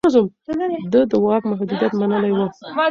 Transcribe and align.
ده 0.91 1.01
د 1.11 1.13
واک 1.25 1.43
محدوديت 1.51 1.93
منلی 1.99 2.31
و. 2.37 2.39